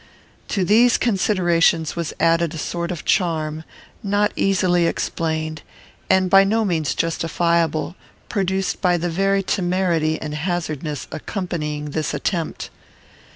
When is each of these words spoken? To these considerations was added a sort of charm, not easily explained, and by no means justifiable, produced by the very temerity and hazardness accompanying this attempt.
To 0.47 0.65
these 0.65 0.97
considerations 0.97 1.95
was 1.95 2.11
added 2.19 2.55
a 2.55 2.57
sort 2.57 2.89
of 2.89 3.05
charm, 3.05 3.63
not 4.01 4.31
easily 4.35 4.87
explained, 4.87 5.61
and 6.09 6.27
by 6.27 6.43
no 6.43 6.65
means 6.65 6.95
justifiable, 6.95 7.95
produced 8.27 8.81
by 8.81 8.97
the 8.97 9.11
very 9.11 9.43
temerity 9.43 10.19
and 10.19 10.33
hazardness 10.33 11.07
accompanying 11.11 11.91
this 11.91 12.15
attempt. 12.15 12.71